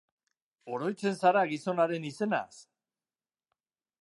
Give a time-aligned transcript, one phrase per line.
[0.77, 2.59] Oroitzen zara gizon haren izenaz?